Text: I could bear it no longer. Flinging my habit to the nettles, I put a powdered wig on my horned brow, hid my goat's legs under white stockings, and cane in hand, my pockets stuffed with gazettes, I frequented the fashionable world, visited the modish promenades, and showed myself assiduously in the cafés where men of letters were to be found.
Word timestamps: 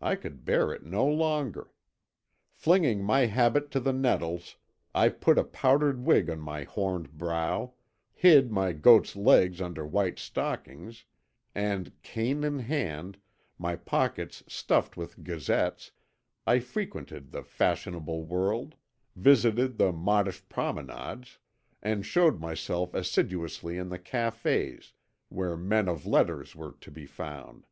I 0.00 0.16
could 0.16 0.44
bear 0.44 0.72
it 0.72 0.82
no 0.82 1.06
longer. 1.06 1.70
Flinging 2.50 3.04
my 3.04 3.26
habit 3.26 3.70
to 3.70 3.78
the 3.78 3.92
nettles, 3.92 4.56
I 4.92 5.08
put 5.10 5.38
a 5.38 5.44
powdered 5.44 6.02
wig 6.02 6.28
on 6.28 6.40
my 6.40 6.64
horned 6.64 7.16
brow, 7.16 7.74
hid 8.12 8.50
my 8.50 8.72
goat's 8.72 9.14
legs 9.14 9.60
under 9.60 9.86
white 9.86 10.18
stockings, 10.18 11.04
and 11.54 11.92
cane 12.02 12.42
in 12.42 12.58
hand, 12.58 13.16
my 13.56 13.76
pockets 13.76 14.42
stuffed 14.48 14.96
with 14.96 15.22
gazettes, 15.22 15.92
I 16.48 16.58
frequented 16.58 17.30
the 17.30 17.44
fashionable 17.44 18.24
world, 18.24 18.74
visited 19.14 19.78
the 19.78 19.92
modish 19.92 20.42
promenades, 20.48 21.38
and 21.80 22.04
showed 22.04 22.40
myself 22.40 22.92
assiduously 22.92 23.78
in 23.78 23.88
the 23.88 24.00
cafés 24.00 24.94
where 25.28 25.56
men 25.56 25.88
of 25.88 26.06
letters 26.06 26.56
were 26.56 26.72
to 26.80 26.90
be 26.90 27.06
found. 27.06 27.66